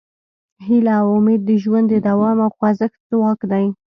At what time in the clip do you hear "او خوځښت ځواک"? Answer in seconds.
2.45-3.39